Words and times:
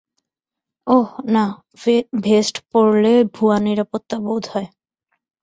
ওহ, 0.87 1.09
না, 1.27 1.45
ভেস্ট 2.23 2.55
পরলে 2.71 3.13
ভুয়া 3.35 3.57
নিরাপত্তা 3.59 4.17
বোধ 4.25 4.43
হয়। 4.53 4.69